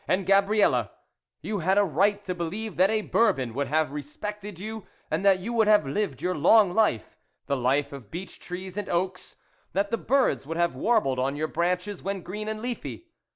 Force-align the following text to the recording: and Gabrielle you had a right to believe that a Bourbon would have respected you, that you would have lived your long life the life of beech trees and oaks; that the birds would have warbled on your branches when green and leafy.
and 0.07 0.25
Gabrielle 0.25 0.89
you 1.43 1.59
had 1.59 1.77
a 1.77 1.83
right 1.83 2.23
to 2.23 2.33
believe 2.33 2.75
that 2.75 2.89
a 2.89 3.01
Bourbon 3.03 3.53
would 3.53 3.67
have 3.67 3.91
respected 3.91 4.57
you, 4.57 4.83
that 5.11 5.39
you 5.39 5.53
would 5.53 5.67
have 5.67 5.85
lived 5.85 6.23
your 6.23 6.33
long 6.35 6.73
life 6.73 7.15
the 7.45 7.55
life 7.55 7.93
of 7.93 8.09
beech 8.09 8.39
trees 8.39 8.77
and 8.77 8.89
oaks; 8.89 9.35
that 9.73 9.91
the 9.91 9.99
birds 9.99 10.47
would 10.47 10.57
have 10.57 10.73
warbled 10.73 11.19
on 11.19 11.35
your 11.35 11.47
branches 11.47 12.01
when 12.01 12.21
green 12.23 12.47
and 12.47 12.63
leafy. 12.63 13.11